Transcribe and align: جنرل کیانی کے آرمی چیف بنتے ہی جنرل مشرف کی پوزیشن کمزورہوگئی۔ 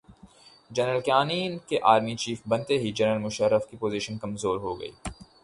جنرل 0.71 1.01
کیانی 1.01 1.39
کے 1.67 1.79
آرمی 1.83 2.15
چیف 2.15 2.41
بنتے 2.47 2.77
ہی 2.79 2.91
جنرل 2.91 3.21
مشرف 3.23 3.69
کی 3.69 3.77
پوزیشن 3.77 4.17
کمزورہوگئی۔ 4.17 4.91